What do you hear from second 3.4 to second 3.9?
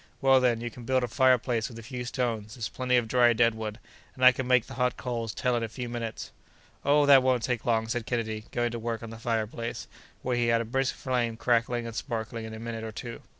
wood,